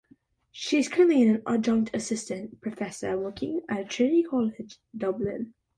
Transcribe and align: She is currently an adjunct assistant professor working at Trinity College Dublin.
She 0.51 0.79
is 0.79 0.89
currently 0.89 1.21
an 1.29 1.43
adjunct 1.45 1.95
assistant 1.95 2.59
professor 2.59 3.19
working 3.19 3.61
at 3.69 3.91
Trinity 3.91 4.23
College 4.23 4.79
Dublin. 4.97 5.53